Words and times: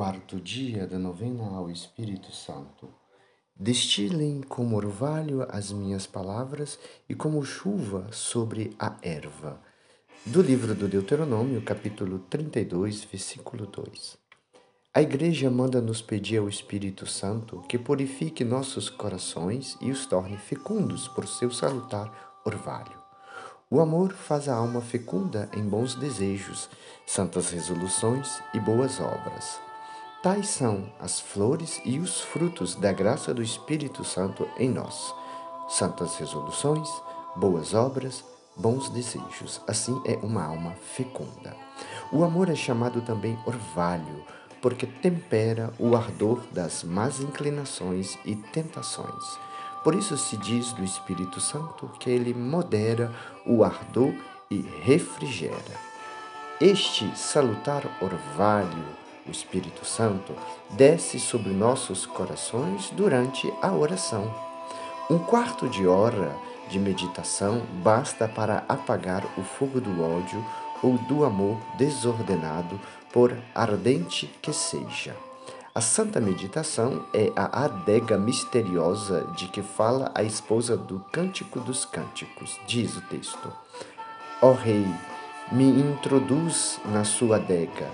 quarto 0.00 0.40
dia 0.40 0.86
da 0.86 0.98
novena 0.98 1.44
ao 1.54 1.70
Espírito 1.70 2.34
Santo. 2.34 2.88
Destilem 3.54 4.40
como 4.40 4.74
orvalho 4.74 5.46
as 5.50 5.70
minhas 5.70 6.06
palavras 6.06 6.78
e 7.06 7.14
como 7.14 7.44
chuva 7.44 8.06
sobre 8.10 8.74
a 8.78 8.96
erva. 9.02 9.60
Do 10.24 10.40
livro 10.40 10.74
do 10.74 10.88
Deuteronômio, 10.88 11.60
capítulo 11.60 12.20
32, 12.30 13.04
versículo 13.04 13.66
2. 13.66 14.16
A 14.94 15.02
Igreja 15.02 15.50
manda 15.50 15.82
nos 15.82 16.00
pedir 16.00 16.38
ao 16.38 16.48
Espírito 16.48 17.06
Santo 17.06 17.62
que 17.68 17.78
purifique 17.78 18.42
nossos 18.42 18.88
corações 18.88 19.76
e 19.82 19.90
os 19.90 20.06
torne 20.06 20.38
fecundos 20.38 21.08
por 21.08 21.28
seu 21.28 21.50
salutar 21.50 22.40
orvalho. 22.46 22.98
O 23.70 23.80
amor 23.80 24.14
faz 24.14 24.48
a 24.48 24.54
alma 24.54 24.80
fecunda 24.80 25.50
em 25.54 25.62
bons 25.62 25.94
desejos, 25.94 26.70
santas 27.06 27.50
resoluções 27.50 28.42
e 28.54 28.58
boas 28.58 28.98
obras. 28.98 29.60
Tais 30.22 30.48
são 30.48 30.92
as 31.00 31.18
flores 31.18 31.80
e 31.84 31.98
os 31.98 32.20
frutos 32.20 32.74
da 32.74 32.92
graça 32.92 33.32
do 33.32 33.42
Espírito 33.42 34.04
Santo 34.04 34.48
em 34.58 34.68
nós. 34.68 35.14
Santas 35.68 36.16
resoluções, 36.16 36.88
boas 37.36 37.74
obras, 37.74 38.24
bons 38.56 38.88
desejos. 38.90 39.60
Assim 39.66 40.00
é 40.04 40.16
uma 40.22 40.44
alma 40.44 40.72
fecunda. 40.94 41.56
O 42.12 42.24
amor 42.24 42.48
é 42.48 42.54
chamado 42.54 43.00
também 43.00 43.38
orvalho, 43.46 44.24
porque 44.60 44.86
tempera 44.86 45.72
o 45.78 45.96
ardor 45.96 46.40
das 46.52 46.84
más 46.84 47.20
inclinações 47.20 48.18
e 48.24 48.34
tentações 48.34 49.38
por 49.82 49.94
isso 49.94 50.16
se 50.16 50.36
diz 50.36 50.72
do 50.72 50.84
Espírito 50.84 51.40
Santo 51.40 51.90
que 51.98 52.10
ele 52.10 52.34
modera 52.34 53.10
o 53.46 53.64
ardor 53.64 54.12
e 54.50 54.60
refrigera. 54.82 55.90
Este 56.60 57.10
salutar 57.16 57.82
orvalho, 58.02 58.84
o 59.26 59.30
Espírito 59.30 59.84
Santo, 59.84 60.34
desce 60.70 61.18
sobre 61.18 61.52
nossos 61.52 62.06
corações 62.06 62.90
durante 62.90 63.52
a 63.62 63.72
oração. 63.72 64.32
Um 65.10 65.18
quarto 65.18 65.68
de 65.68 65.86
hora 65.86 66.36
de 66.68 66.78
meditação 66.78 67.62
basta 67.82 68.28
para 68.28 68.64
apagar 68.68 69.24
o 69.36 69.42
fogo 69.42 69.80
do 69.80 70.02
ódio 70.02 70.44
ou 70.82 70.96
do 70.96 71.24
amor 71.24 71.58
desordenado, 71.76 72.80
por 73.12 73.36
ardente 73.54 74.26
que 74.40 74.52
seja. 74.52 75.16
A 75.74 75.80
santa 75.80 76.20
meditação 76.20 77.04
é 77.12 77.32
a 77.36 77.64
adega 77.64 78.18
misteriosa 78.18 79.26
de 79.36 79.48
que 79.48 79.62
fala 79.62 80.10
a 80.14 80.22
esposa 80.22 80.76
do 80.76 81.00
Cântico 81.12 81.60
dos 81.60 81.84
Cânticos, 81.84 82.58
diz 82.66 82.96
o 82.96 83.00
texto. 83.02 83.52
Ó 84.42 84.52
Rei, 84.52 84.86
me 85.52 85.64
introduz 85.64 86.80
na 86.86 87.04
sua 87.04 87.36
adega, 87.36 87.88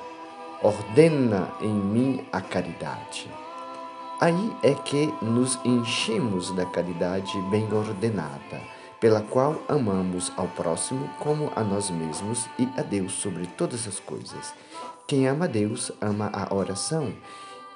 ordena 0.62 1.52
em 1.60 1.72
mim 1.72 2.26
a 2.32 2.40
caridade. 2.40 3.30
Aí 4.20 4.56
é 4.62 4.74
que 4.74 5.12
nos 5.20 5.58
enchemos 5.64 6.50
da 6.50 6.64
caridade 6.64 7.38
bem 7.50 7.70
ordenada, 7.72 8.60
pela 8.98 9.20
qual 9.20 9.56
amamos 9.68 10.32
ao 10.36 10.48
próximo 10.48 11.08
como 11.18 11.52
a 11.54 11.62
nós 11.62 11.90
mesmos 11.90 12.46
e 12.58 12.66
a 12.78 12.82
Deus 12.82 13.12
sobre 13.12 13.46
todas 13.46 13.86
as 13.86 14.00
coisas. 14.00 14.54
Quem 15.06 15.28
ama 15.28 15.46
Deus 15.46 15.92
ama 16.00 16.30
a 16.32 16.54
oração 16.54 17.12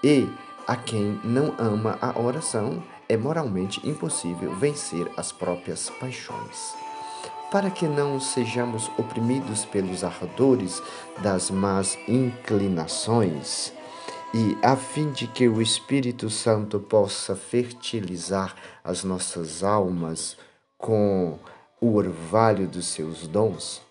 e 0.03 0.27
a 0.67 0.77
quem 0.77 1.21
não 1.25 1.53
ama 1.59 1.99
a 2.01 2.17
oração, 2.17 2.81
é 3.09 3.17
moralmente 3.17 3.85
impossível 3.85 4.55
vencer 4.55 5.11
as 5.17 5.33
próprias 5.33 5.91
paixões. 5.91 6.75
Para 7.51 7.71
que 7.71 7.87
não 7.87 8.21
sejamos 8.21 8.91
oprimidos 8.97 9.65
pelos 9.65 10.05
ardores 10.05 10.81
das 11.23 11.51
más 11.51 11.99
inclinações, 12.07 13.73
e 14.33 14.57
a 14.63 14.77
fim 14.77 15.11
de 15.11 15.27
que 15.27 15.49
o 15.49 15.61
Espírito 15.61 16.31
Santo 16.31 16.79
possa 16.79 17.35
fertilizar 17.35 18.55
as 18.85 19.03
nossas 19.03 19.65
almas 19.65 20.37
com 20.79 21.39
o 21.81 21.97
orvalho 21.97 22.69
dos 22.69 22.87
seus 22.87 23.27
dons, 23.27 23.83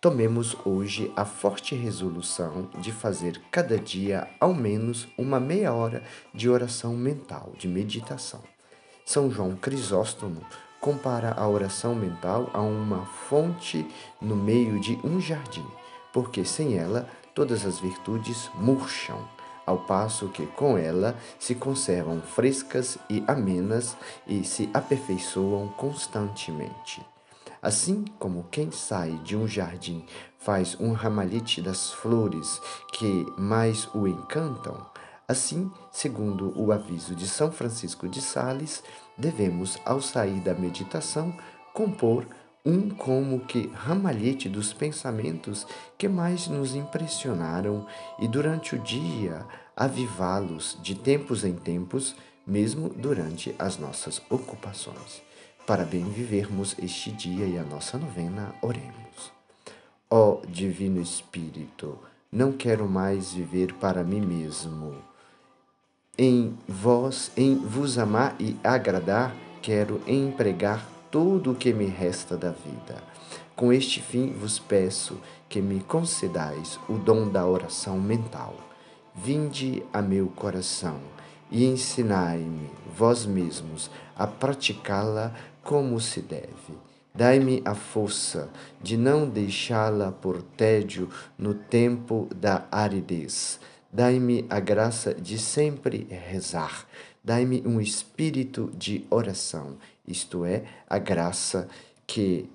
Tomemos 0.00 0.56
hoje 0.64 1.12
a 1.16 1.24
forte 1.24 1.74
resolução 1.74 2.70
de 2.78 2.92
fazer 2.92 3.42
cada 3.50 3.76
dia 3.76 4.28
ao 4.38 4.54
menos 4.54 5.08
uma 5.18 5.40
meia 5.40 5.72
hora 5.74 6.04
de 6.32 6.48
oração 6.48 6.94
mental, 6.94 7.52
de 7.58 7.66
meditação. 7.66 8.40
São 9.04 9.28
João 9.28 9.56
Crisóstomo 9.56 10.46
compara 10.80 11.34
a 11.36 11.48
oração 11.48 11.94
mental 11.94 12.50
a 12.52 12.60
uma 12.60 13.04
fonte 13.28 13.86
no 14.20 14.36
meio 14.36 14.78
de 14.80 14.98
um 15.04 15.20
jardim, 15.20 15.66
porque 16.12 16.44
sem 16.44 16.76
ela 16.76 17.08
todas 17.34 17.64
as 17.64 17.78
virtudes 17.78 18.50
murcham, 18.54 19.18
ao 19.64 19.78
passo 19.78 20.28
que 20.28 20.46
com 20.46 20.78
ela 20.78 21.16
se 21.38 21.54
conservam 21.54 22.20
frescas 22.20 22.96
e 23.08 23.22
amenas 23.26 23.96
e 24.26 24.42
se 24.42 24.70
aperfeiçoam 24.72 25.68
constantemente. 25.68 27.04
Assim 27.60 28.04
como 28.18 28.46
quem 28.50 28.70
sai 28.70 29.10
de 29.24 29.36
um 29.36 29.46
jardim 29.46 30.04
faz 30.38 30.76
um 30.80 30.92
ramalhete 30.92 31.60
das 31.60 31.90
flores 31.90 32.60
que 32.92 33.26
mais 33.36 33.88
o 33.94 34.06
encantam, 34.06 34.86
assim, 35.28 35.70
segundo 35.92 36.58
o 36.58 36.72
aviso 36.72 37.14
de 37.14 37.28
São 37.28 37.52
Francisco 37.52 38.08
de 38.08 38.22
Sales, 38.22 38.82
devemos, 39.16 39.78
ao 39.84 40.00
sair 40.00 40.40
da 40.40 40.54
meditação, 40.54 41.36
compor 41.74 42.26
um 42.64 42.90
como 42.90 43.40
que 43.40 43.68
ramalhete 43.68 44.48
dos 44.48 44.72
pensamentos 44.72 45.66
que 45.96 46.08
mais 46.08 46.48
nos 46.48 46.74
impressionaram 46.74 47.86
e 48.18 48.26
durante 48.26 48.74
o 48.74 48.78
dia 48.78 49.46
avivá-los 49.76 50.78
de 50.82 50.94
tempos 50.94 51.44
em 51.44 51.54
tempos, 51.54 52.16
mesmo 52.46 52.88
durante 52.88 53.54
as 53.58 53.78
nossas 53.78 54.20
ocupações. 54.28 55.22
Para 55.66 55.84
bem 55.84 56.04
vivermos 56.04 56.74
este 56.78 57.10
dia 57.12 57.46
e 57.46 57.58
a 57.58 57.62
nossa 57.62 57.98
novena, 57.98 58.54
oremos. 58.62 59.32
Ó 60.10 60.40
Divino 60.48 61.00
Espírito, 61.00 61.98
não 62.32 62.52
quero 62.52 62.88
mais 62.88 63.32
viver 63.32 63.74
para 63.74 64.02
mim 64.02 64.20
mesmo. 64.20 65.07
Em 66.20 66.58
vós, 66.66 67.30
em 67.36 67.54
vos 67.54 67.96
amar 67.96 68.34
e 68.40 68.56
agradar, 68.64 69.36
quero 69.62 70.02
empregar 70.04 70.84
tudo 71.12 71.52
o 71.52 71.54
que 71.54 71.72
me 71.72 71.86
resta 71.86 72.36
da 72.36 72.50
vida. 72.50 73.00
Com 73.54 73.72
este 73.72 74.02
fim 74.02 74.32
vos 74.32 74.58
peço 74.58 75.16
que 75.48 75.62
me 75.62 75.78
concedais 75.78 76.76
o 76.88 76.94
dom 76.94 77.28
da 77.28 77.46
oração 77.46 78.00
mental. 78.00 78.56
Vinde 79.14 79.84
a 79.92 80.02
meu 80.02 80.26
coração 80.26 80.98
e 81.52 81.64
ensinai-me, 81.64 82.68
vós 82.96 83.24
mesmos, 83.24 83.88
a 84.16 84.26
praticá-la 84.26 85.32
como 85.62 86.00
se 86.00 86.20
deve. 86.20 86.74
Dai-me 87.14 87.62
a 87.64 87.76
força 87.76 88.50
de 88.82 88.96
não 88.96 89.28
deixá-la 89.28 90.10
por 90.10 90.42
tédio 90.42 91.08
no 91.38 91.54
tempo 91.54 92.28
da 92.34 92.66
aridez. 92.72 93.60
Dai-me 93.90 94.44
a 94.50 94.60
graça 94.60 95.14
de 95.14 95.38
sempre 95.38 96.06
rezar. 96.10 96.86
Dai-me 97.24 97.62
um 97.66 97.80
espírito 97.80 98.70
de 98.76 99.06
oração, 99.10 99.76
isto 100.06 100.44
é, 100.44 100.64
a 100.88 100.98
graça 100.98 101.68
que 102.06 102.48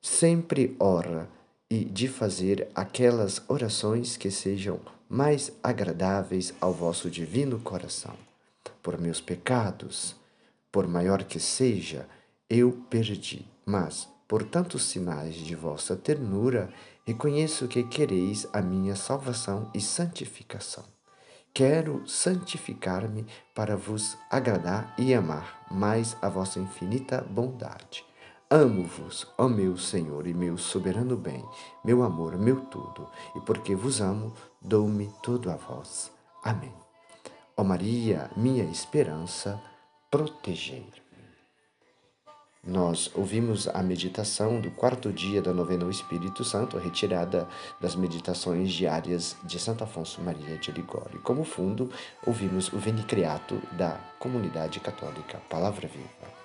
sempre 0.00 0.76
ora 0.78 1.28
e 1.70 1.84
de 1.84 2.06
fazer 2.06 2.68
aquelas 2.74 3.42
orações 3.48 4.16
que 4.16 4.30
sejam 4.30 4.80
mais 5.08 5.52
agradáveis 5.62 6.52
ao 6.60 6.72
vosso 6.72 7.10
divino 7.10 7.58
coração. 7.60 8.14
Por 8.82 9.00
meus 9.00 9.20
pecados, 9.20 10.16
por 10.70 10.86
maior 10.86 11.24
que 11.24 11.38
seja, 11.38 12.06
eu 12.48 12.72
perdi, 12.90 13.46
mas, 13.64 14.08
por 14.32 14.44
tantos 14.44 14.84
sinais 14.84 15.34
de 15.34 15.54
vossa 15.54 15.94
ternura, 15.94 16.70
reconheço 17.04 17.68
que 17.68 17.82
quereis 17.82 18.48
a 18.50 18.62
minha 18.62 18.96
salvação 18.96 19.70
e 19.74 19.80
santificação. 19.82 20.84
Quero 21.52 22.02
santificar-me 22.08 23.26
para 23.54 23.76
vos 23.76 24.16
agradar 24.30 24.94
e 24.96 25.12
amar 25.12 25.66
mais 25.70 26.16
a 26.22 26.30
vossa 26.30 26.58
infinita 26.58 27.20
bondade. 27.20 28.06
Amo-vos, 28.48 29.30
ó 29.36 29.50
meu 29.50 29.76
Senhor 29.76 30.26
e 30.26 30.32
meu 30.32 30.56
soberano 30.56 31.14
bem, 31.14 31.44
meu 31.84 32.02
amor, 32.02 32.38
meu 32.38 32.58
tudo, 32.62 33.06
e 33.36 33.40
porque 33.40 33.74
vos 33.74 34.00
amo, 34.00 34.32
dou-me 34.62 35.12
tudo 35.22 35.50
a 35.50 35.56
vós. 35.56 36.10
Amém. 36.42 36.72
Ó 37.54 37.62
Maria, 37.62 38.30
minha 38.34 38.64
esperança, 38.64 39.60
protegei. 40.10 41.01
Nós 42.64 43.10
ouvimos 43.16 43.66
a 43.66 43.82
meditação 43.82 44.60
do 44.60 44.70
quarto 44.70 45.12
dia 45.12 45.42
da 45.42 45.52
novena 45.52 45.82
ao 45.82 45.90
Espírito 45.90 46.44
Santo, 46.44 46.78
retirada 46.78 47.48
das 47.80 47.96
meditações 47.96 48.72
diárias 48.72 49.36
de 49.42 49.58
Santo 49.58 49.82
Afonso 49.82 50.22
Maria 50.22 50.56
de 50.56 50.70
Ligório. 50.70 51.20
Como 51.22 51.42
fundo, 51.42 51.90
ouvimos 52.24 52.72
o 52.72 52.78
Venicreato 52.78 53.60
da 53.72 53.98
Comunidade 54.16 54.78
Católica 54.78 55.42
Palavra 55.50 55.88
Viva. 55.88 56.41